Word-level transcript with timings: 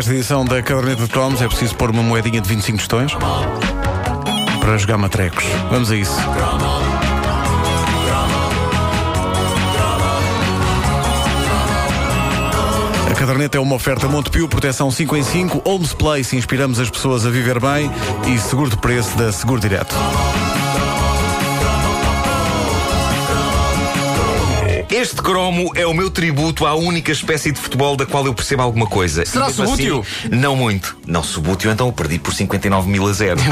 Nesta 0.00 0.14
edição 0.14 0.46
da 0.46 0.62
Caderneta 0.62 1.02
de 1.02 1.10
Cromos 1.10 1.42
é 1.42 1.46
preciso 1.46 1.74
pôr 1.74 1.90
uma 1.90 2.02
moedinha 2.02 2.40
de 2.40 2.48
25 2.48 2.78
tostões 2.78 3.12
para 4.58 4.78
jogar 4.78 4.96
matrecos. 4.96 5.44
Vamos 5.70 5.90
a 5.90 5.94
isso. 5.94 6.18
A 13.10 13.14
caderneta 13.14 13.58
é 13.58 13.60
uma 13.60 13.74
oferta 13.74 14.08
Montepio, 14.08 14.48
proteção 14.48 14.90
5 14.90 15.16
em 15.18 15.22
5, 15.22 15.62
Holmes 15.66 15.92
Place, 15.92 16.34
inspiramos 16.34 16.80
as 16.80 16.88
pessoas 16.88 17.26
a 17.26 17.28
viver 17.28 17.60
bem 17.60 17.90
e 18.26 18.38
seguro 18.38 18.70
de 18.70 18.78
preço 18.78 19.14
da 19.18 19.30
Seguro 19.30 19.60
Direto. 19.60 19.94
Este 25.10 25.22
cromo 25.22 25.72
é 25.74 25.84
o 25.84 25.92
meu 25.92 26.08
tributo 26.08 26.64
à 26.64 26.76
única 26.76 27.10
espécie 27.10 27.50
de 27.50 27.58
futebol 27.58 27.96
da 27.96 28.06
qual 28.06 28.24
eu 28.26 28.32
percebo 28.32 28.62
alguma 28.62 28.86
coisa. 28.86 29.26
Será 29.26 29.50
E 29.50 29.52
subútil? 29.52 30.06
assim, 30.06 30.36
não 30.36 30.54
muito. 30.54 30.96
Não, 31.04 31.20
subútil, 31.20 31.72
então 31.72 31.88
eu 31.88 31.92
perdi 31.92 32.16
por 32.20 32.32
59 32.32 32.88
mil 32.88 33.08
a 33.08 33.12
zero. 33.12 33.40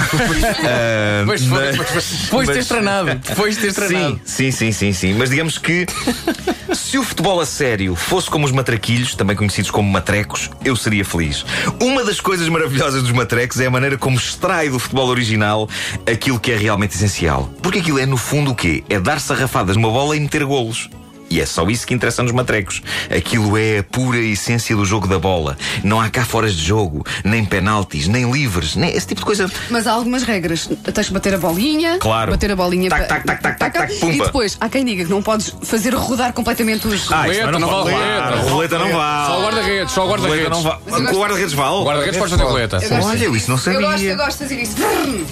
Ah, 0.70 1.24
Pois 1.26 1.44
foi, 1.44 1.72
mas- 1.72 1.76
foi. 1.76 2.44
Depois 2.44 2.48
de 2.48 2.54
mas- 2.54 2.68
treinado. 2.68 3.14
Depois 3.16 3.54
de 3.56 3.60
teres 3.60 3.74
treinado. 3.76 4.20
Sim, 4.24 4.50
sim, 4.52 4.70
sim, 4.70 4.72
sim, 4.72 4.92
sim. 4.92 5.14
Mas 5.14 5.30
digamos 5.30 5.58
que 5.58 5.84
se 6.74 6.96
o 6.96 7.02
futebol 7.02 7.40
a 7.40 7.46
sério 7.46 7.96
fosse 7.96 8.30
como 8.30 8.46
os 8.46 8.52
matraquilhos, 8.52 9.16
também 9.16 9.34
conhecidos 9.34 9.70
como 9.72 9.90
matrecos, 9.90 10.50
eu 10.64 10.76
seria 10.76 11.04
feliz. 11.04 11.44
Uma 11.80 12.04
das 12.04 12.20
coisas 12.20 12.48
maravilhosas 12.48 13.02
dos 13.02 13.10
matrecos 13.12 13.58
é 13.60 13.66
a 13.66 13.70
maneira 13.70 13.98
como 13.98 14.16
extrai 14.16 14.68
do 14.68 14.78
futebol 14.78 15.08
original 15.08 15.68
aquilo 16.10 16.38
que 16.38 16.52
é 16.52 16.56
realmente 16.56 16.94
essencial. 16.94 17.50
Porque 17.60 17.80
aquilo 17.80 17.98
é, 17.98 18.06
no 18.06 18.16
fundo, 18.16 18.52
o 18.52 18.54
quê? 18.54 18.84
É 18.88 19.00
dar 19.00 19.18
sarrafadas 19.20 19.74
numa 19.76 19.90
bola 19.90 20.14
e 20.16 20.20
meter 20.20 20.44
golos. 20.44 20.88
E 21.30 21.40
é 21.40 21.46
só 21.46 21.66
isso 21.68 21.86
que 21.86 21.92
interessa 21.94 22.22
nos 22.22 22.32
matrecos. 22.32 22.82
Aquilo 23.14 23.56
é 23.56 23.78
a 23.78 23.82
pura 23.82 24.18
essência 24.18 24.74
do 24.74 24.84
jogo 24.84 25.06
da 25.06 25.18
bola. 25.18 25.56
Não 25.84 26.00
há 26.00 26.08
cá 26.08 26.24
foras 26.24 26.54
de 26.54 26.64
jogo, 26.64 27.04
nem 27.24 27.44
penaltis, 27.44 28.08
nem 28.08 28.30
livres, 28.30 28.74
nem 28.76 28.90
esse 28.96 29.06
tipo 29.06 29.20
de 29.20 29.26
coisa. 29.26 29.50
Mas 29.70 29.86
há 29.86 29.92
algumas 29.92 30.22
regras. 30.22 30.68
Tens 30.94 31.08
que 31.08 31.12
bater 31.12 31.34
a 31.34 31.38
bolinha. 31.38 31.98
Claro. 31.98 32.30
Bater 32.32 32.50
a 32.52 32.56
bolinha. 32.56 32.88
Tac, 32.88 33.00
pa- 33.08 33.14
tac, 33.20 33.26
tac, 33.26 33.42
tac, 33.42 33.58
tac, 33.58 33.72
tac, 33.72 34.04
E 34.06 34.18
depois, 34.18 34.56
há 34.60 34.68
quem 34.68 34.84
diga 34.84 35.04
que 35.04 35.10
não 35.10 35.22
podes 35.22 35.54
fazer 35.62 35.94
rodar 35.94 36.32
completamente 36.32 36.86
os. 36.88 37.10
Ah, 37.12 37.22
Roleta, 37.22 37.52
não 37.58 37.68
pode. 37.68 37.90
vale 37.90 38.04
roleta. 38.04 38.50
roleta 38.50 38.78
não 38.78 38.92
vale. 38.92 39.26
Só 39.26 39.38
o 39.38 39.42
guarda-redes, 39.44 39.92
só 39.92 40.08
guarda-redes. 40.08 40.50
não 40.50 40.62
vale. 40.62 40.80
O 41.14 41.18
guarda-redes 41.20 41.52
vale? 41.52 41.74
O 41.76 41.84
guarda-redes 41.84 42.18
pode 42.18 42.30
fazer 42.30 42.42
roleta. 42.44 42.78
Olha, 43.04 43.24
eu 43.24 43.36
isso 43.36 43.50
não 43.50 43.58
Eu 43.58 43.80
gosto, 43.80 43.84
eu 43.84 43.90
sabia. 43.98 44.14
gosto 44.16 44.38
de 44.38 44.44
fazer 44.44 44.62
isso. 44.62 44.76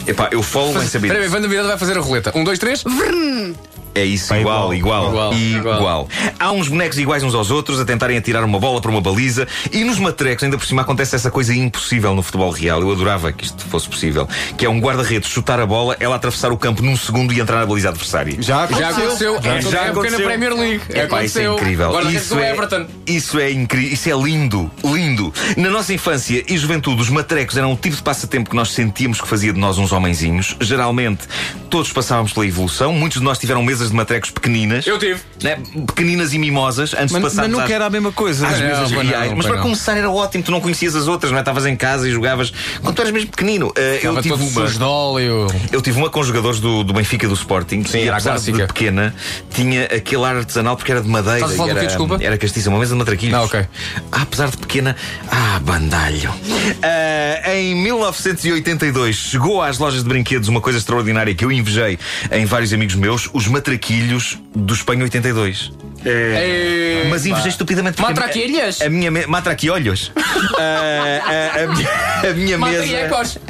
Epá, 0.06 0.28
eu 0.30 0.42
falo 0.42 0.82
em 0.82 0.86
saber. 0.86 1.06
Espera 1.08 1.24
aí, 1.24 1.30
Wanda 1.30 1.48
Miranda 1.48 1.68
vai 1.68 1.78
fazer 1.78 1.96
a 1.96 2.00
roleta. 2.00 2.32
Um, 2.34 2.44
dois, 2.44 2.58
três. 2.58 2.84
É 3.96 4.04
isso, 4.04 4.34
igual, 4.34 4.74
igual, 4.74 5.08
igual. 5.08 5.32
igual, 5.34 5.76
Igual. 5.76 6.08
Há 6.38 6.52
uns 6.52 6.68
bonecos 6.68 6.98
iguais 6.98 7.22
uns 7.22 7.34
aos 7.34 7.50
outros 7.50 7.80
a 7.80 7.84
tentarem 7.84 8.16
atirar 8.18 8.44
uma 8.44 8.58
bola 8.60 8.80
para 8.80 8.90
uma 8.90 9.00
baliza 9.00 9.46
e 9.72 9.84
nos 9.84 9.98
matrecos, 9.98 10.44
ainda 10.44 10.58
por 10.58 10.66
cima, 10.66 10.82
acontece 10.82 11.16
essa 11.16 11.30
coisa 11.30 11.54
impossível 11.54 12.14
no 12.14 12.22
futebol 12.22 12.50
real. 12.50 12.80
Eu 12.80 12.90
adorava 12.92 13.32
que 13.32 13.44
isto 13.44 13.64
fosse 13.66 13.88
possível. 13.88 14.28
Que 14.56 14.66
é 14.66 14.68
um 14.68 14.78
guarda-redes 14.80 15.28
chutar 15.30 15.58
a 15.60 15.66
bola, 15.66 15.96
ela 15.98 16.16
atravessar 16.16 16.52
o 16.52 16.56
campo 16.58 16.82
num 16.82 16.96
segundo 16.96 17.32
e 17.32 17.40
entrar 17.40 17.58
na 17.60 17.66
baliza 17.66 17.88
adversária. 17.88 18.36
Já 18.40 18.66
Já 18.66 18.90
aconteceu. 18.90 19.40
Já 19.42 19.50
É 19.50 19.58
época 19.58 19.70
na 19.72 19.90
aconteceu. 19.90 20.26
Premier 20.26 20.52
League. 20.54 20.82
Epá, 20.90 21.24
isso 21.24 21.38
é 21.38 21.42
aconteceu. 21.46 21.54
incrível. 21.54 21.90
Guarda-redes 21.90 22.22
Isso 22.26 22.34
do 22.34 22.40
é, 22.40 22.50
Everton. 22.52 22.86
isso 23.06 23.38
é 23.40 23.50
incrível. 23.50 23.92
Isso 23.92 24.08
é 24.10 24.12
lindo, 24.12 24.70
lindo. 24.84 25.32
Na 25.56 25.70
nossa 25.70 25.92
infância 25.94 26.44
e 26.46 26.56
juventude, 26.58 27.00
os 27.00 27.08
matrecos 27.08 27.56
eram 27.56 27.72
o 27.72 27.76
tipo 27.76 27.96
de 27.96 28.02
passatempo 28.02 28.50
que 28.50 28.56
nós 28.56 28.70
sentíamos 28.72 29.20
que 29.20 29.26
fazia 29.28 29.52
de 29.52 29.58
nós 29.58 29.78
uns 29.78 29.92
homenzinhos. 29.92 30.56
Geralmente, 30.60 31.22
todos 31.70 31.92
passávamos 31.92 32.32
pela 32.32 32.46
evolução. 32.46 32.92
Muitos 32.92 33.18
de 33.20 33.24
nós 33.24 33.38
tiveram 33.38 33.62
mesas 33.62 33.85
de 33.90 33.96
matrecos 33.96 34.30
pequeninas. 34.30 34.86
Eu 34.86 34.98
tive. 34.98 35.20
Né? 35.42 35.58
Pequeninas 35.86 36.32
e 36.32 36.38
mimosas, 36.38 36.92
antes 36.94 37.12
Mas, 37.12 37.14
de 37.14 37.20
mas 37.20 37.22
passarmos 37.34 37.52
nunca 37.52 37.64
às- 37.64 37.70
era 37.70 37.86
a 37.86 37.90
mesma 37.90 38.12
coisa. 38.12 38.46
às 38.46 38.58
Não, 38.60 38.66
mesas 38.66 38.92
pois 38.92 39.04
não, 39.04 39.10
reais. 39.12 39.32
Mas 39.36 39.46
para 39.46 39.56
não. 39.56 39.62
começar 39.62 39.96
era 39.96 40.10
ótimo, 40.10 40.44
tu 40.44 40.50
não 40.50 40.60
conhecias 40.60 40.94
as 40.96 41.06
outras, 41.08 41.30
não 41.32 41.38
é? 41.38 41.40
Estavas 41.42 41.66
em 41.66 41.76
casa 41.76 42.08
e 42.08 42.12
jogavas 42.12 42.52
quando 42.82 42.94
tu 42.94 43.02
eras 43.02 43.12
mesmo 43.12 43.30
pequenino. 43.30 43.68
Uh, 43.68 43.72
eu, 44.02 44.22
tive 44.22 44.34
uma, 44.34 44.66
de 44.66 44.82
óleo. 44.82 45.46
eu 45.72 45.80
tive 45.82 45.98
uma 45.98 46.10
com 46.10 46.22
jogadores 46.22 46.60
do, 46.60 46.82
do 46.84 46.92
Benfica 46.92 47.26
e 47.26 47.28
do 47.28 47.34
Sporting 47.34 47.84
Sim, 47.84 47.98
e 47.98 48.02
era 48.02 48.12
apesar 48.12 48.30
clássica. 48.32 48.58
de 48.58 48.66
pequena 48.66 49.14
tinha 49.54 49.84
aquele 49.84 50.24
ar 50.24 50.36
artesanal 50.36 50.76
porque 50.76 50.92
era 50.92 51.00
de 51.00 51.08
madeira. 51.08 51.38
Estás 51.38 51.52
a 51.52 51.56
falar 51.56 51.68
e 51.70 51.72
do 51.72 51.74
quê, 51.74 51.80
era, 51.80 51.88
desculpa? 51.88 52.18
Era 52.24 52.38
castiça, 52.38 52.68
uma 52.70 52.78
mesa 52.78 52.92
de 52.92 52.98
matraquilhos. 52.98 53.34
Ah, 53.36 53.42
ok. 53.44 53.60
Ah, 54.12 54.22
apesar 54.22 54.50
de 54.50 54.56
pequena, 54.56 54.96
ah, 55.30 55.60
bandalho. 55.62 56.32
Ah, 56.82 57.54
em 57.54 57.74
1982 57.74 59.14
chegou 59.16 59.62
às 59.62 59.78
lojas 59.78 60.02
de 60.02 60.08
brinquedos 60.08 60.48
uma 60.48 60.60
coisa 60.60 60.78
extraordinária 60.78 61.34
que 61.34 61.44
eu 61.44 61.52
invejei 61.52 61.98
em 62.32 62.44
vários 62.44 62.72
amigos 62.72 62.94
meus, 62.94 63.28
os 63.32 63.46
matraquilhos 63.46 63.75
do 64.54 64.74
Espanha 64.74 65.02
82. 65.04 65.72
É. 66.04 67.06
Mas 67.10 67.26
invejei 67.26 67.50
estupidamente 67.50 67.96
porque 67.96 68.12
Matraquilhas? 68.12 68.80
A, 68.80 68.86
a 68.86 68.88
minha 68.88 69.10
me... 69.10 69.26
Matraquiolhos. 69.26 70.12
A, 70.16 71.62
a 71.62 71.66
minha, 71.66 71.88
a 72.30 72.32
minha 72.32 72.58
mesa. 72.58 73.40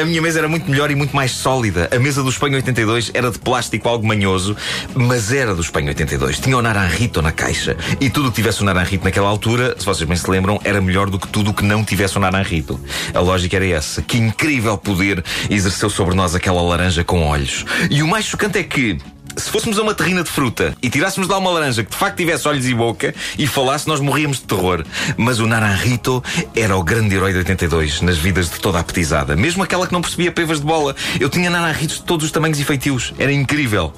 A 0.00 0.04
minha 0.04 0.20
mesa 0.20 0.40
era 0.40 0.48
muito 0.48 0.70
melhor 0.70 0.90
e 0.90 0.94
muito 0.94 1.16
mais 1.16 1.30
sólida. 1.32 1.88
A 1.94 1.98
mesa 1.98 2.22
do 2.22 2.28
Espanha 2.28 2.56
82 2.56 3.10
era 3.14 3.30
de 3.30 3.38
plástico 3.38 3.88
algo 3.88 4.06
manhoso, 4.06 4.56
mas 4.94 5.32
era 5.32 5.54
do 5.54 5.62
Espanha 5.62 5.88
82. 5.88 6.38
Tinha 6.40 6.56
o 6.56 6.62
Naranjito 6.62 7.22
na 7.22 7.32
caixa. 7.32 7.76
E 8.00 8.10
tudo 8.10 8.28
o 8.28 8.30
que 8.30 8.36
tivesse 8.36 8.60
o 8.60 8.64
Naranjito 8.64 9.04
naquela 9.04 9.28
altura, 9.28 9.74
se 9.78 9.86
vocês 9.86 10.06
bem 10.06 10.16
se 10.16 10.28
lembram, 10.30 10.60
era 10.64 10.80
melhor 10.80 11.08
do 11.08 11.18
que 11.18 11.28
tudo 11.28 11.50
o 11.50 11.54
que 11.54 11.64
não 11.64 11.84
tivesse 11.84 12.16
o 12.18 12.20
Naranjito. 12.20 12.78
A 13.14 13.20
lógica 13.20 13.56
era 13.56 13.66
essa. 13.66 14.02
Que 14.02 14.18
incrível 14.18 14.76
poder 14.76 15.24
exerceu 15.48 15.88
sobre 15.88 16.14
nós 16.14 16.34
aquela 16.34 16.60
laranja 16.60 17.02
com 17.04 17.22
olhos. 17.22 17.64
E 17.90 18.02
o 18.02 18.08
mais 18.08 18.24
chocante 18.24 18.58
é 18.58 18.62
que. 18.62 18.98
Se 19.36 19.50
fôssemos 19.50 19.78
a 19.78 19.82
uma 19.82 19.94
terrina 19.94 20.22
de 20.22 20.30
fruta 20.30 20.76
e 20.82 20.88
tirássemos 20.88 21.28
lá 21.28 21.38
uma 21.38 21.50
laranja 21.50 21.82
que 21.82 21.90
de 21.90 21.96
facto 21.96 22.16
tivesse 22.16 22.46
olhos 22.46 22.66
e 22.66 22.74
boca 22.74 23.14
e 23.38 23.46
falasse, 23.46 23.88
nós 23.88 24.00
morríamos 24.00 24.38
de 24.38 24.44
terror. 24.44 24.84
Mas 25.16 25.40
o 25.40 25.46
Naranjito 25.46 26.22
era 26.54 26.76
o 26.76 26.82
grande 26.82 27.14
herói 27.14 27.32
de 27.32 27.38
82 27.38 28.00
nas 28.00 28.16
vidas 28.16 28.50
de 28.50 28.60
toda 28.60 28.78
a 28.78 28.84
petizada. 28.84 29.34
Mesmo 29.36 29.62
aquela 29.62 29.86
que 29.86 29.92
não 29.92 30.00
percebia 30.00 30.30
pevas 30.30 30.60
de 30.60 30.66
bola. 30.66 30.94
Eu 31.18 31.28
tinha 31.28 31.50
Naranjitos 31.50 31.96
de 31.96 32.04
todos 32.04 32.26
os 32.26 32.32
tamanhos 32.32 32.58
e 32.60 32.64
feitios. 32.64 33.12
Era 33.18 33.32
incrível. 33.32 33.92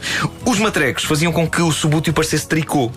Os 0.45 0.59
matrecos 0.59 1.05
faziam 1.05 1.33
com 1.33 1.49
que 1.49 1.61
o 1.61 1.71
subútil 1.71 2.13
parecesse 2.13 2.47
tricô. 2.47 2.91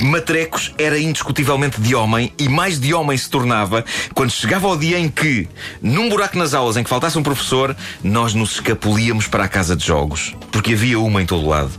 Matrecos 0.00 0.72
era 0.78 0.98
indiscutivelmente 0.98 1.80
de 1.80 1.94
homem 1.94 2.32
e 2.38 2.48
mais 2.48 2.78
de 2.80 2.94
homem 2.94 3.16
se 3.16 3.28
tornava 3.28 3.84
quando 4.14 4.30
chegava 4.30 4.66
o 4.68 4.76
dia 4.76 4.98
em 4.98 5.08
que, 5.08 5.48
num 5.80 6.08
buraco 6.08 6.36
nas 6.38 6.54
aulas 6.54 6.76
em 6.76 6.82
que 6.84 6.90
faltasse 6.90 7.18
um 7.18 7.22
professor, 7.22 7.76
nós 8.02 8.34
nos 8.34 8.52
escapulíamos 8.52 9.26
para 9.26 9.44
a 9.44 9.48
casa 9.48 9.76
de 9.76 9.84
jogos. 9.86 10.34
Porque 10.50 10.74
havia 10.74 10.98
uma 11.00 11.22
em 11.22 11.26
todo 11.26 11.46
lado. 11.46 11.70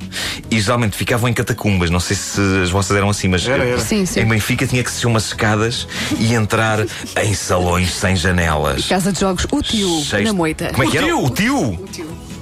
E 0.49 0.59
geralmente 0.59 0.95
ficavam 0.95 1.29
em 1.29 1.33
catacumbas. 1.33 1.89
Não 1.89 1.99
sei 1.99 2.15
se 2.15 2.39
as 2.63 2.69
vossas 2.69 2.95
eram 2.95 3.09
assim, 3.09 3.27
mas 3.27 3.43
Sim, 3.85 4.05
sim. 4.05 4.21
em 4.21 4.25
Benfica 4.25 4.65
tinha 4.67 4.83
que 4.83 4.91
ser 4.91 5.07
umas 5.07 5.25
escadas 5.27 5.87
e 6.19 6.33
entrar 6.33 6.79
em 7.23 7.33
salões 7.33 7.93
sem 7.93 8.15
janelas. 8.15 8.85
Casa 8.87 9.11
de 9.11 9.19
jogos, 9.19 9.45
o 9.51 9.61
tio, 9.61 10.01
Cheios- 10.03 10.25
na 10.25 10.33
moita. 10.33 10.69
Como 10.73 10.83
é 10.83 10.87
que 10.91 10.97
O 10.97 10.99
era? 10.99 11.05
tio! 11.07 11.23
O 11.25 11.29
tio! 11.29 11.85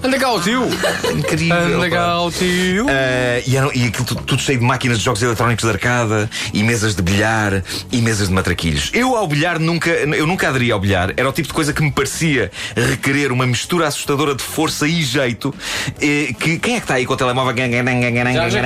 Anda 0.03 0.17
cá 0.17 0.31
o 0.31 0.41
tio. 0.41 0.63
Incrível. 1.16 1.56
Anda 1.57 1.89
pá. 1.89 1.95
cá 1.95 2.22
o 2.22 2.31
tio. 2.31 2.88
Ah, 2.89 3.41
e, 3.45 3.56
eram- 3.56 3.72
e 3.73 3.85
aquilo 3.85 4.06
tudo, 4.06 4.22
tudo 4.23 4.41
cheio 4.41 4.57
de 4.59 4.66
máquinas 4.66 4.97
de 5.00 5.06
jogos 5.06 5.22
eletrónicos 5.22 5.63
de 5.63 5.69
arcada 5.72 6.29
e 6.53 6.63
mesas 6.63 6.95
de 6.95 7.01
bilhar 7.01 7.63
e 7.91 7.97
mesas 8.01 8.28
de 8.28 8.34
matraquilhos. 8.34 8.89
Eu 8.94 9.16
ao 9.16 9.28
bilhar 9.28 9.59
nunca, 9.59 9.89
eu 9.89 10.25
nunca 10.25 10.50
aderi 10.50 10.72
ao 10.72 10.79
bilhar. 10.79 11.13
Era 11.16 11.29
o 11.29 11.31
tipo 11.31 11.47
de 11.47 11.53
coisa 11.53 11.72
que 11.72 11.81
me 11.84 11.91
parecia 11.91 12.51
requerer 12.75 13.31
uma 13.31 13.45
mistura 13.45 13.88
assustadora 13.88 14.34
de 14.34 14.44
força 14.44 14.88
e 14.88 15.01
jeito. 15.03 15.53
eh, 16.01 16.33
que 16.39 16.57
quem 16.59 16.75
é 16.75 16.78
que 16.78 16.83
está 16.85 16.95
aí 16.95 17.06
com 17.06 17.13
o 17.13 17.18
telemóvel? 17.18 17.53
Já, 18.33 18.50
já 18.50 18.59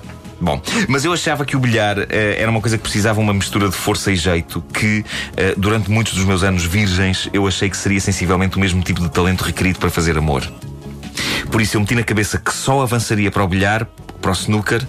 tem. 0.00 0.13
Bom, 0.40 0.60
mas 0.88 1.04
eu 1.04 1.12
achava 1.12 1.44
que 1.44 1.56
o 1.56 1.60
bilhar 1.60 1.98
eh, 2.08 2.36
era 2.38 2.50
uma 2.50 2.60
coisa 2.60 2.76
que 2.76 2.82
precisava 2.82 3.20
uma 3.20 3.32
mistura 3.32 3.68
de 3.68 3.74
força 3.74 4.10
e 4.10 4.16
jeito 4.16 4.62
que, 4.72 5.04
eh, 5.36 5.54
durante 5.56 5.90
muitos 5.90 6.14
dos 6.14 6.24
meus 6.24 6.42
anos 6.42 6.64
virgens, 6.64 7.28
eu 7.32 7.46
achei 7.46 7.70
que 7.70 7.76
seria 7.76 8.00
sensivelmente 8.00 8.56
o 8.56 8.60
mesmo 8.60 8.82
tipo 8.82 9.00
de 9.00 9.08
talento 9.08 9.42
requerido 9.42 9.78
para 9.78 9.90
fazer 9.90 10.18
amor. 10.18 10.42
Por 11.50 11.60
isso 11.60 11.76
eu 11.76 11.80
meti 11.80 11.94
na 11.94 12.02
cabeça 12.02 12.38
que 12.38 12.52
só 12.52 12.82
avançaria 12.82 13.30
para 13.30 13.44
o 13.44 13.48
bilhar, 13.48 13.86
para 14.20 14.30
o 14.30 14.34
snooker, 14.34 14.82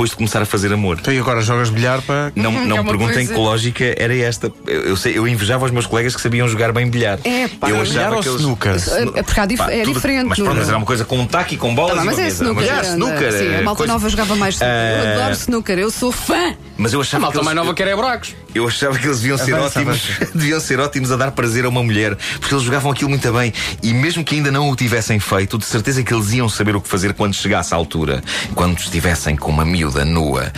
depois 0.00 0.10
de 0.12 0.16
começar 0.16 0.40
a 0.40 0.46
fazer 0.46 0.72
amor. 0.72 0.96
Então, 0.98 1.12
e 1.12 1.18
agora 1.18 1.42
jogas 1.42 1.68
bilhar 1.68 2.00
para. 2.00 2.32
Não, 2.34 2.50
não 2.64 2.78
É 2.78 2.82
me 2.82 2.88
perguntem 2.88 3.16
coisa- 3.26 3.34
que 3.34 3.38
lógica 3.38 3.94
era 3.98 4.16
esta. 4.16 4.50
Eu, 4.66 4.80
eu 4.84 4.96
sei, 4.96 5.18
eu 5.18 5.28
invejava 5.28 5.66
os 5.66 5.70
meus 5.70 5.84
colegas 5.86 6.16
que 6.16 6.22
sabiam 6.22 6.48
jogar 6.48 6.72
bem 6.72 6.88
bilhar. 6.88 7.18
É, 7.22 7.48
pá, 7.48 7.68
eu 7.68 7.82
bilhar 7.82 8.14
ou 8.14 8.22
que 8.22 8.28
eles- 8.28 8.40
snooker? 8.40 8.74
É 9.14 9.22
porque 9.22 9.40
há 9.40 9.44
dif- 9.46 9.58
Pá, 9.58 9.70
é 9.70 9.82
tudo- 9.82 9.94
diferente. 9.94 10.24
Mas 10.26 10.38
pronto, 10.38 10.52
é? 10.56 10.58
mas 10.60 10.68
era 10.68 10.76
uma 10.78 10.86
coisa 10.86 11.04
com 11.04 11.18
um 11.18 11.26
taco 11.26 11.52
e 11.52 11.56
com 11.58 11.74
bolas 11.74 11.96
Tá 11.96 12.02
e 12.02 12.06
mas 12.06 12.18
é 12.18 12.22
mesa. 12.22 12.42
snooker. 12.44 12.72
Anda. 12.72 12.88
snooker. 12.88 13.32
Sim, 13.32 13.46
eh, 13.48 13.58
a 13.58 13.62
malta 13.62 13.76
coisa- 13.78 13.92
nova 13.92 14.08
jogava 14.08 14.36
mais 14.36 14.54
snooker. 14.54 14.74
Eu 14.74 15.04
Ah. 15.10 15.12
adoro 15.20 15.32
snooker, 15.34 15.78
eu 15.78 15.90
sou 15.90 16.12
fã. 16.12 16.54
Mas 16.78 16.94
eu 16.94 17.00
A 17.00 17.02
achava 17.02 17.18
que 17.18 17.22
malta 17.24 17.36
eles, 17.38 17.44
mais 17.44 17.56
nova 17.56 17.74
quer 17.74 17.88
é 17.88 17.94
buracos. 17.94 18.34
Eu 18.54 18.66
achava 18.66 18.98
que 18.98 19.06
eles 19.06 19.18
deviam 19.20 19.36
ser 19.36 19.52
ótimos, 19.52 20.00
deviam 20.34 20.58
ser 20.58 20.80
ótimos 20.80 21.12
a 21.12 21.16
dar 21.16 21.30
prazer 21.32 21.66
a 21.66 21.68
uma 21.68 21.82
mulher, 21.82 22.16
porque 22.40 22.54
eles 22.54 22.64
jogavam 22.64 22.90
aquilo 22.90 23.10
muito 23.10 23.30
bem 23.32 23.52
e 23.82 23.92
mesmo 23.92 24.24
que 24.24 24.34
ainda 24.34 24.50
não 24.50 24.70
o 24.70 24.74
tivessem 24.74 25.20
feito, 25.20 25.58
de 25.58 25.66
certeza 25.66 26.02
que 26.02 26.12
eles 26.12 26.32
iam 26.32 26.48
saber 26.48 26.74
o 26.74 26.80
que 26.80 26.88
fazer 26.88 27.12
quando 27.12 27.34
chegasse 27.34 27.74
à 27.74 27.76
altura, 27.76 28.22
quando 28.54 28.78
estivessem 28.78 29.36
com 29.36 29.50
uma 29.50 29.64
miúda 29.64 29.89
nua, 30.04 30.52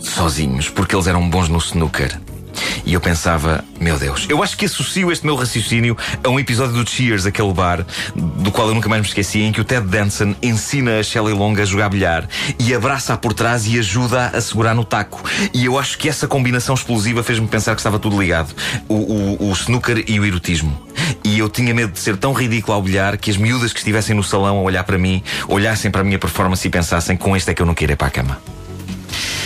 sozinhos, 0.00 0.68
porque 0.68 0.94
eles 0.94 1.06
eram 1.06 1.28
bons 1.28 1.48
no 1.48 1.58
snooker. 1.58 2.18
E 2.84 2.94
eu 2.94 3.00
pensava, 3.00 3.64
meu 3.80 3.98
Deus, 3.98 4.26
eu 4.28 4.42
acho 4.42 4.56
que 4.56 4.64
associo 4.64 5.12
este 5.12 5.24
meu 5.24 5.36
raciocínio 5.36 5.96
a 6.22 6.28
um 6.28 6.40
episódio 6.40 6.72
do 6.72 6.88
Cheers, 6.88 7.26
aquele 7.26 7.52
bar, 7.52 7.84
do 8.14 8.50
qual 8.50 8.68
eu 8.68 8.74
nunca 8.74 8.88
mais 8.88 9.02
me 9.02 9.08
esqueci, 9.08 9.40
em 9.40 9.52
que 9.52 9.60
o 9.60 9.64
Ted 9.64 9.86
Danson 9.86 10.34
ensina 10.42 10.98
a 10.98 11.02
Shelley 11.02 11.34
Long 11.34 11.54
a 11.60 11.64
jogar 11.64 11.88
bilhar 11.88 12.28
e 12.58 12.74
abraça-a 12.74 13.16
por 13.16 13.32
trás 13.32 13.66
e 13.66 13.78
ajuda 13.78 14.28
a 14.28 14.40
segurar 14.40 14.74
no 14.74 14.84
taco. 14.84 15.22
E 15.52 15.64
eu 15.64 15.78
acho 15.78 15.98
que 15.98 16.08
essa 16.08 16.26
combinação 16.26 16.74
explosiva 16.74 17.22
fez-me 17.22 17.46
pensar 17.46 17.74
que 17.74 17.80
estava 17.80 17.98
tudo 17.98 18.18
ligado: 18.18 18.54
o, 18.88 18.94
o, 18.94 19.50
o 19.50 19.52
snooker 19.52 20.04
e 20.08 20.18
o 20.18 20.24
erotismo. 20.24 20.76
E 21.24 21.38
eu 21.38 21.48
tinha 21.48 21.74
medo 21.74 21.92
de 21.92 21.98
ser 21.98 22.16
tão 22.16 22.32
ridículo 22.32 22.74
ao 22.74 22.82
bilhar 22.82 23.16
que 23.18 23.30
as 23.30 23.36
miúdas 23.36 23.72
que 23.72 23.78
estivessem 23.78 24.16
no 24.16 24.24
salão 24.24 24.58
a 24.58 24.62
olhar 24.62 24.84
para 24.84 24.98
mim 24.98 25.22
olhassem 25.46 25.90
para 25.90 26.00
a 26.00 26.04
minha 26.04 26.18
performance 26.18 26.66
e 26.66 26.70
pensassem: 26.70 27.16
com 27.16 27.36
este 27.36 27.50
é 27.50 27.54
que 27.54 27.62
eu 27.62 27.66
não 27.66 27.74
quero 27.74 27.92
ir 27.92 27.96
para 27.96 28.08
a 28.08 28.10
cama. 28.10 28.57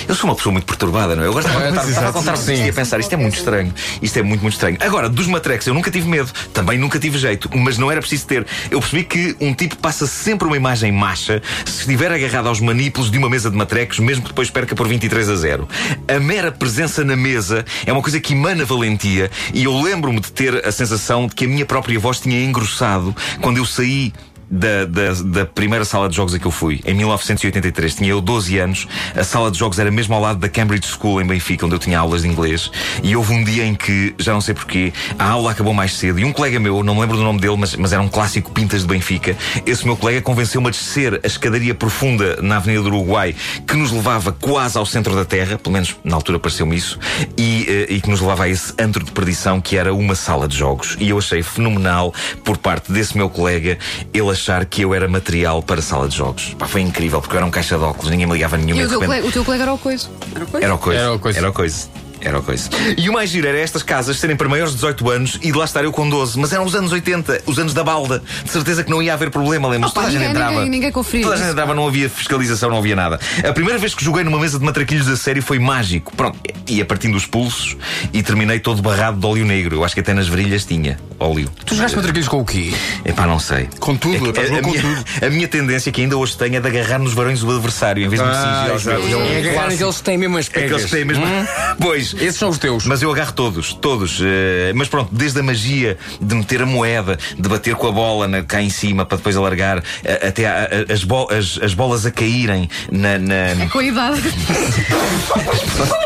Eu 0.08 0.14
sou 0.14 0.28
uma 0.28 0.36
pessoa 0.36 0.52
muito 0.52 0.64
perturbada, 0.64 1.14
não 1.14 1.22
é? 1.22 1.26
Eu 1.26 1.38
a 1.38 1.42
contar, 1.42 1.88
estava 1.88 2.08
a 2.08 2.12
contar 2.12 2.34
isto 2.34 2.50
e 2.50 2.68
a 2.68 2.72
pensar, 2.72 3.00
isto 3.00 3.12
é 3.12 3.16
muito 3.16 3.36
estranho. 3.36 3.72
Isto 4.00 4.18
é 4.18 4.22
muito, 4.22 4.42
muito 4.42 4.54
estranho. 4.54 4.76
Agora, 4.80 5.08
dos 5.08 5.26
matrecos, 5.26 5.66
eu 5.66 5.74
nunca 5.74 5.90
tive 5.90 6.08
medo, 6.08 6.30
também 6.52 6.78
nunca 6.78 6.98
tive 6.98 7.18
jeito, 7.18 7.50
mas 7.54 7.78
não 7.78 7.90
era 7.90 8.00
preciso 8.00 8.26
ter. 8.26 8.46
Eu 8.70 8.80
percebi 8.80 9.04
que 9.04 9.36
um 9.40 9.54
tipo 9.54 9.76
passa 9.76 10.06
sempre 10.06 10.46
uma 10.46 10.56
imagem 10.56 10.92
macha 10.92 11.42
se 11.64 11.80
estiver 11.80 12.12
agarrado 12.12 12.48
aos 12.48 12.60
manípulos 12.60 13.10
de 13.10 13.18
uma 13.18 13.28
mesa 13.28 13.50
de 13.50 13.56
matrecos, 13.56 13.98
mesmo 13.98 14.22
que 14.22 14.28
depois 14.28 14.50
perca 14.50 14.74
por 14.74 14.88
23 14.88 15.28
a 15.28 15.36
0. 15.36 15.68
A 16.08 16.20
mera 16.20 16.52
presença 16.52 17.04
na 17.04 17.16
mesa 17.16 17.64
é 17.86 17.92
uma 17.92 18.02
coisa 18.02 18.20
que 18.20 18.32
emana 18.32 18.64
valentia 18.64 19.30
e 19.52 19.64
eu 19.64 19.80
lembro-me 19.80 20.20
de 20.20 20.32
ter 20.32 20.66
a 20.66 20.72
sensação 20.72 21.26
de 21.26 21.34
que 21.34 21.44
a 21.44 21.48
minha 21.48 21.66
própria 21.66 21.98
voz 21.98 22.20
tinha 22.20 22.42
engrossado 22.44 23.14
quando 23.40 23.58
eu 23.58 23.66
saí 23.66 24.12
da, 24.52 24.84
da, 24.84 25.14
da, 25.24 25.46
primeira 25.46 25.82
sala 25.82 26.10
de 26.10 26.16
jogos 26.16 26.34
a 26.34 26.38
que 26.38 26.46
eu 26.46 26.50
fui, 26.50 26.80
em 26.84 26.92
1983. 26.94 27.94
Tinha 27.94 28.10
eu 28.10 28.20
12 28.20 28.58
anos, 28.58 28.86
a 29.16 29.24
sala 29.24 29.50
de 29.50 29.58
jogos 29.58 29.78
era 29.78 29.90
mesmo 29.90 30.14
ao 30.14 30.20
lado 30.20 30.38
da 30.38 30.48
Cambridge 30.48 30.86
School 30.86 31.22
em 31.22 31.26
Benfica, 31.26 31.64
onde 31.64 31.74
eu 31.74 31.78
tinha 31.78 31.98
aulas 31.98 32.22
de 32.22 32.28
inglês. 32.28 32.70
E 33.02 33.16
houve 33.16 33.32
um 33.32 33.42
dia 33.42 33.64
em 33.64 33.74
que, 33.74 34.14
já 34.18 34.34
não 34.34 34.42
sei 34.42 34.54
porquê, 34.54 34.92
a 35.18 35.30
aula 35.30 35.52
acabou 35.52 35.72
mais 35.72 35.94
cedo 35.94 36.18
e 36.18 36.24
um 36.24 36.32
colega 36.32 36.60
meu, 36.60 36.82
não 36.82 36.94
me 36.94 37.00
lembro 37.00 37.16
do 37.16 37.22
nome 37.22 37.40
dele, 37.40 37.56
mas, 37.56 37.74
mas 37.76 37.92
era 37.94 38.02
um 38.02 38.08
clássico 38.08 38.50
Pintas 38.50 38.82
de 38.82 38.88
Benfica, 38.88 39.34
esse 39.64 39.86
meu 39.86 39.96
colega 39.96 40.20
convenceu-me 40.20 40.68
a 40.68 40.70
descer 40.70 41.18
a 41.24 41.26
escadaria 41.26 41.74
profunda 41.74 42.36
na 42.42 42.56
Avenida 42.56 42.82
do 42.82 42.88
Uruguai, 42.88 43.34
que 43.66 43.74
nos 43.74 43.90
levava 43.90 44.32
quase 44.32 44.76
ao 44.76 44.84
centro 44.84 45.14
da 45.14 45.24
Terra, 45.24 45.56
pelo 45.56 45.72
menos 45.72 45.96
na 46.04 46.16
altura 46.16 46.38
pareceu-me 46.38 46.76
isso, 46.76 46.98
e, 47.38 47.64
eh, 47.66 47.94
e 47.94 48.00
que 48.00 48.10
nos 48.10 48.20
levava 48.20 48.44
a 48.44 48.48
esse 48.48 48.74
antro 48.78 49.02
de 49.02 49.12
perdição 49.12 49.60
que 49.60 49.76
era 49.78 49.94
uma 49.94 50.14
sala 50.14 50.46
de 50.46 50.56
jogos. 50.56 50.96
E 51.00 51.08
eu 51.08 51.18
achei 51.18 51.42
fenomenal 51.42 52.12
por 52.44 52.58
parte 52.58 52.92
desse 52.92 53.16
meu 53.16 53.30
colega 53.30 53.78
ele 54.12 54.30
achar 54.42 54.64
que 54.66 54.82
eu 54.82 54.92
era 54.92 55.06
material 55.06 55.62
para 55.62 55.80
sala 55.80 56.08
de 56.08 56.16
jogos. 56.16 56.54
Pá, 56.58 56.66
foi 56.66 56.80
incrível, 56.80 57.20
porque 57.20 57.36
eu 57.36 57.38
era 57.38 57.46
um 57.46 57.50
caixa 57.50 57.78
de 57.78 57.84
óculos, 57.84 58.10
ninguém 58.10 58.26
me 58.26 58.32
ligava 58.32 58.56
nenhum. 58.56 58.76
E 58.76 58.84
o 58.84 58.88
teu, 58.88 59.00
colega, 59.00 59.26
o 59.26 59.32
teu 59.32 59.44
colega 59.44 59.62
era 59.62 59.72
o 59.72 59.78
coisa. 59.78 60.10
Era 60.34 60.44
o 60.44 60.48
coisa. 60.48 60.66
Era 60.66 60.74
o 61.14 61.18
coisa. 61.18 61.38
Era 61.38 61.50
o 61.50 61.52
coisa. 61.52 61.88
Era 62.22 62.38
o 62.38 62.42
coisa. 62.42 62.68
Era 62.72 62.76
a 62.76 62.84
coisa. 62.84 63.00
E 63.00 63.08
o 63.08 63.12
mais 63.12 63.30
giro 63.30 63.46
era 63.46 63.58
estas 63.58 63.82
casas 63.82 64.16
serem 64.18 64.36
para 64.36 64.48
maiores 64.48 64.70
de 64.72 64.76
18 64.76 65.10
anos 65.10 65.38
e 65.42 65.50
de 65.52 65.58
lá 65.58 65.64
estar 65.64 65.84
eu 65.84 65.92
com 65.92 66.08
12. 66.08 66.38
Mas 66.38 66.52
eram 66.52 66.64
os 66.64 66.74
anos 66.74 66.92
80, 66.92 67.42
os 67.46 67.58
anos 67.58 67.74
da 67.74 67.82
balda. 67.84 68.22
De 68.44 68.50
certeza 68.50 68.82
que 68.84 68.90
não 68.90 69.02
ia 69.02 69.12
haver 69.14 69.30
problema, 69.30 69.68
lembras? 69.68 69.90
Opa, 69.92 70.00
Toda 70.02 70.08
a 70.08 70.10
gente 70.10 70.20
ninguém- 70.20 70.30
entrava. 70.36 70.52
ninguém- 70.52 70.70
ninguém 70.70 70.92
conferia 70.92 71.24
Toda 71.26 71.36
a 71.36 71.38
gente 71.38 71.50
entrava, 71.50 71.74
não 71.74 71.86
havia 71.86 72.08
fiscalização, 72.08 72.70
não 72.70 72.78
havia 72.78 72.96
nada. 72.96 73.18
A 73.46 73.52
primeira 73.52 73.78
vez 73.78 73.94
que 73.94 74.04
joguei 74.04 74.24
numa 74.24 74.38
mesa 74.38 74.58
de 74.58 74.64
matraquilhos 74.64 75.08
a 75.08 75.16
sério 75.16 75.42
foi 75.42 75.58
mágico. 75.58 76.12
Pronto, 76.16 76.38
ia 76.68 76.84
partindo 76.84 77.16
os 77.16 77.26
pulsos 77.26 77.76
e 78.12 78.22
terminei 78.22 78.58
todo 78.60 78.80
barrado 78.82 79.18
de 79.18 79.26
óleo 79.26 79.44
negro. 79.44 79.76
Eu 79.76 79.84
acho 79.84 79.94
que 79.94 80.00
até 80.00 80.12
nas 80.14 80.28
virilhas 80.28 80.64
tinha 80.64 80.98
óleo. 81.18 81.48
Tu 81.66 81.74
jogaste 81.74 81.96
matraquilhos 81.96 82.28
com 82.28 82.40
o 82.40 82.44
quê? 82.44 82.72
Epá, 83.04 83.26
não 83.26 83.38
sei. 83.38 83.68
Com 83.80 83.96
tudo, 83.96 84.32
É 84.38 84.40
a, 84.40 84.58
a 84.58 84.62
com 84.62 84.70
minha, 84.70 84.80
tudo. 84.82 85.04
a 85.26 85.30
minha 85.30 85.48
tendência 85.48 85.90
que 85.92 86.00
ainda 86.00 86.16
hoje 86.16 86.36
tenho 86.36 86.56
é 86.56 86.60
de 86.60 86.66
agarrar 86.68 86.98
nos 86.98 87.12
varões 87.14 87.40
do 87.40 87.50
adversário 87.50 88.04
em 88.04 88.08
vez 88.08 88.20
de 88.20 88.26
me 88.28 88.34
Ah, 88.34 88.56
cingir 88.58 88.72
aos 88.72 88.84
meus. 88.84 89.30
É 89.30 89.38
agarrar 89.38 89.68
aqueles 89.72 89.96
que 89.96 90.02
têm 90.02 90.18
mesmo 90.18 90.38
as 90.38 90.48
pegas. 90.48 90.70
Aqueles 90.72 90.84
que 90.90 90.96
têm 90.96 91.04
mesmo. 91.04 91.22
Pois. 91.80 92.11
Esses 92.14 92.36
são 92.36 92.48
os 92.50 92.58
teus. 92.58 92.84
Mas 92.86 93.02
eu 93.02 93.10
agarro 93.10 93.32
todos, 93.32 93.72
todos. 93.74 94.20
eh, 94.22 94.72
mas 94.74 94.88
pronto, 94.88 95.08
desde 95.14 95.40
a 95.40 95.42
magia 95.42 95.96
de 96.20 96.34
meter 96.34 96.62
a 96.62 96.66
moeda, 96.66 97.18
de 97.38 97.48
bater 97.48 97.74
com 97.74 97.86
a 97.88 97.92
bola 97.92 98.26
na- 98.28 98.42
cá 98.42 98.60
em 98.62 98.70
cima 98.70 99.04
para 99.06 99.16
depois 99.16 99.36
alargar, 99.36 99.82
eh, 100.04 100.28
até 100.28 100.46
a- 100.46 100.68
a- 100.88 100.92
as, 100.92 101.04
bo- 101.04 101.28
as- 101.30 101.58
as 101.62 101.74
bolas 101.74 102.04
a 102.06 102.10
caírem 102.10 102.68
na. 102.90 103.18
na- 103.18 103.66
Com 103.70 103.78
a 103.78 103.84
idade. 103.84 104.22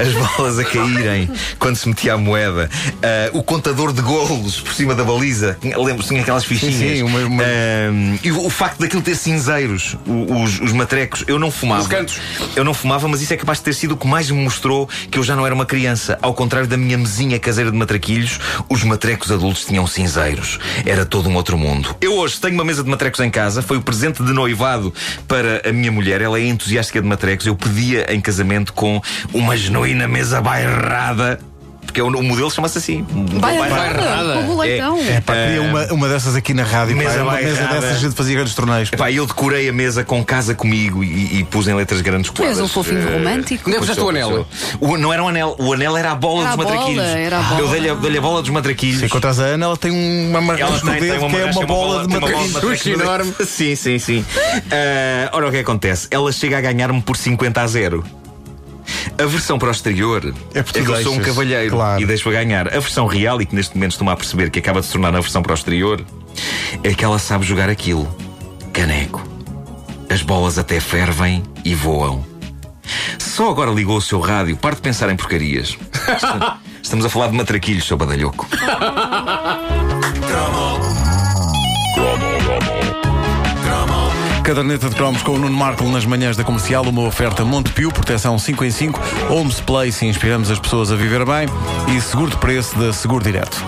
as 0.00 0.12
bolas 0.36 0.58
a 0.58 0.64
caírem 0.64 1.30
quando 1.58 1.76
se 1.76 1.88
metia 1.88 2.14
a 2.14 2.18
moeda, 2.18 2.70
ah, 3.02 3.30
o 3.32 3.42
contador 3.42 3.92
de 3.92 4.00
golos 4.02 4.60
por 4.60 4.72
cima 4.72 4.94
da 4.94 5.04
baliza, 5.04 5.58
lembro 5.62 6.04
tinha 6.04 6.20
aquelas 6.22 6.44
fichinhas. 6.44 6.74
Sim, 6.76 6.96
sim, 6.96 7.02
uma- 7.02 7.20
uma- 7.20 7.42
Ah, 7.42 8.18
e 8.22 8.30
o, 8.32 8.46
o 8.46 8.50
facto 8.50 8.78
daquilo 8.80 9.02
ter 9.02 9.14
cinzeiros, 9.16 9.96
os, 10.06 10.60
os 10.60 10.72
matrecos, 10.72 11.24
eu 11.26 11.38
não 11.38 11.50
fumava. 11.50 11.82
Os 11.82 11.88
cantos. 11.88 12.18
Eu 12.56 12.64
não 12.64 12.74
fumava, 12.74 13.08
mas 13.08 13.20
isso 13.22 13.32
é 13.32 13.36
capaz 13.36 13.58
de 13.58 13.64
ter 13.64 13.74
sido 13.74 13.92
o 13.92 13.96
que 13.96 14.06
mais 14.06 14.30
me 14.30 14.42
mostrou 14.42 14.88
que 15.10 15.18
eu 15.18 15.22
já 15.22 15.34
não 15.36 15.44
era 15.46 15.54
uma 15.54 15.66
criança. 15.66 16.18
Ao 16.22 16.34
contrário 16.34 16.68
da 16.68 16.76
minha 16.76 16.96
mesinha 16.98 17.38
caseira 17.38 17.70
de 17.70 17.76
matraquilhos, 17.76 18.38
os 18.68 18.82
matrecos 18.84 19.30
adultos 19.30 19.64
tinham 19.64 19.86
cinzeiros. 19.86 20.58
Era 20.84 21.04
todo 21.04 21.28
um 21.28 21.34
outro 21.34 21.56
mundo. 21.58 21.94
Eu 22.00 22.14
hoje 22.14 22.38
tenho 22.40 22.54
uma 22.54 22.64
mesa 22.64 22.82
de 22.82 22.88
matrecos 22.90 23.20
em 23.20 23.30
casa, 23.30 23.62
foi 23.62 23.76
o 23.76 23.82
presente 23.82 24.22
de 24.22 24.32
noivado 24.32 24.92
para 25.26 25.62
a 25.68 25.72
minha 25.72 25.90
mulher. 25.92 26.20
Ela 26.20 26.38
é 26.38 26.44
entusiástica 26.46 27.00
de 27.00 27.06
matrecos. 27.06 27.46
Eu 27.46 27.54
pedia 27.56 28.12
em 28.12 28.20
casamento 28.20 28.72
com 28.72 29.00
genuína 29.88 30.08
mesa 30.08 30.40
bairrada. 30.40 31.38
Porque 31.84 32.02
o, 32.02 32.08
o 32.08 32.22
modelo 32.22 32.50
chama-se 32.50 32.76
assim. 32.76 33.02
bairrada. 33.40 34.40
o 34.40 34.58
leitão. 34.60 34.98
É, 34.98 35.22
pá, 35.22 35.32
queria 35.32 35.62
uma, 35.62 35.86
uma 35.86 36.06
dessas 36.06 36.36
aqui 36.36 36.52
na 36.52 36.62
rádio. 36.62 36.94
pá, 36.94 37.02
Mesa 37.02 37.14
era 37.14 37.24
uma 37.24 37.32
mesa 37.32 37.54
bairrada. 37.54 37.80
dessas 37.80 37.96
a 37.96 38.00
gente 38.00 38.14
fazia 38.14 38.34
grandes 38.34 38.54
torneios. 38.54 38.92
Epá, 38.92 39.10
eu 39.10 39.24
decorei 39.26 39.70
a 39.70 39.72
mesa 39.72 40.04
com 40.04 40.22
casa 40.22 40.54
comigo 40.54 41.02
e, 41.02 41.38
e 41.38 41.44
pus 41.44 41.66
em 41.66 41.74
letras 41.74 42.02
grandes 42.02 42.30
Tu 42.30 42.42
és 42.42 42.50
coladas. 42.56 42.70
um 42.70 42.74
fofinho 42.74 43.08
Eh, 43.08 43.14
romântico. 43.14 43.62
Onde 43.70 43.70
é 43.78 43.80
que 43.80 43.86
puseste 43.86 44.02
o 44.04 44.08
anel? 44.10 44.46
O- 44.78 44.98
não 44.98 45.10
era 45.14 45.24
um 45.24 45.28
anel, 45.28 45.56
o 45.58 45.72
anel 45.72 45.96
era 45.96 46.12
a 46.12 46.14
bola 46.14 46.42
Era 46.42 46.50
dos 46.50 46.52
a 46.52 46.56
bola, 46.62 46.76
matraquilhos. 46.76 47.06
era 47.06 47.38
a 47.38 47.42
bola. 47.42 47.60
Eu 47.62 47.68
dei-lhe 47.68 47.88
a, 47.88 47.94
dei-lhe 47.94 48.18
a 48.18 48.20
bola 48.20 48.40
dos 48.42 48.50
matraquilhos. 48.50 48.98
Se 49.00 49.06
encontras 49.06 49.40
a 49.40 49.44
Ana, 49.44 49.64
ela 49.64 49.76
tem 49.78 49.90
uma 49.90 50.40
amarração 50.40 50.76
no 50.92 51.00
dedo 51.00 51.26
que 51.26 51.36
é 51.36 51.44
uma 51.46 51.66
bola 51.66 52.06
de 52.06 52.12
matraquilhos. 52.12 52.52
Puxa, 52.60 52.90
enorme. 52.90 53.32
Sim, 53.46 53.74
sim, 53.74 53.98
sim. 53.98 54.24
Ah, 54.70 55.30
ora, 55.32 55.48
o 55.48 55.50
que 55.50 55.56
acontece? 55.56 56.06
Ela 56.10 56.30
chega 56.32 56.58
a 56.58 56.60
ganhar-me 56.60 57.00
por 57.00 57.16
50 57.16 57.62
a 57.62 57.66
0. 57.66 58.04
A 59.18 59.26
versão 59.26 59.58
para 59.58 59.68
o 59.68 59.70
exterior 59.70 60.34
É 60.54 60.62
tu 60.62 60.72
que 60.72 60.78
eu 60.80 61.02
sou 61.02 61.14
um 61.14 61.20
cavalheiro 61.20 61.70
claro. 61.76 62.00
e 62.00 62.06
deixo-a 62.06 62.32
ganhar. 62.32 62.68
A 62.68 62.80
versão 62.80 63.06
real, 63.06 63.40
e 63.40 63.46
que 63.46 63.54
neste 63.54 63.74
momento 63.74 63.92
estou-me 63.92 64.12
a 64.12 64.16
perceber 64.16 64.50
que 64.50 64.58
acaba 64.58 64.80
de 64.80 64.86
se 64.86 64.92
tornar 64.92 65.14
a 65.14 65.20
versão 65.20 65.42
para 65.42 65.52
o 65.52 65.54
exterior, 65.54 66.04
é 66.82 66.94
que 66.94 67.04
ela 67.04 67.18
sabe 67.18 67.44
jogar 67.44 67.68
aquilo. 67.68 68.06
Caneco. 68.72 69.26
As 70.08 70.22
bolas 70.22 70.58
até 70.58 70.80
fervem 70.80 71.42
e 71.64 71.74
voam. 71.74 72.24
Só 73.18 73.50
agora 73.50 73.70
ligou 73.70 73.96
o 73.96 74.00
seu 74.00 74.20
rádio, 74.20 74.56
pare 74.56 74.76
de 74.76 74.82
pensar 74.82 75.10
em 75.10 75.16
porcarias. 75.16 75.76
Estamos 76.82 77.04
a 77.04 77.08
falar 77.08 77.28
de 77.28 77.36
matraquilhos, 77.36 77.86
seu 77.86 77.96
badalhoco. 77.96 78.46
Caderneta 84.48 84.88
de 84.88 84.94
cromos 84.94 85.22
com 85.22 85.32
o 85.32 85.38
Nuno 85.38 85.54
Marco 85.54 85.84
nas 85.90 86.06
manhãs 86.06 86.34
da 86.34 86.42
comercial, 86.42 86.82
uma 86.84 87.02
oferta 87.02 87.44
Montepio, 87.44 87.92
proteção 87.92 88.38
5 88.38 88.64
em 88.64 88.70
5, 88.70 89.00
Homes 89.28 89.60
Place, 89.60 90.06
inspiramos 90.06 90.50
as 90.50 90.58
pessoas 90.58 90.90
a 90.90 90.96
viver 90.96 91.22
bem 91.26 91.46
e 91.94 92.00
seguro 92.00 92.30
de 92.30 92.38
preço 92.38 92.74
da 92.78 92.90
Seguro 92.90 93.22
Direto. 93.22 93.62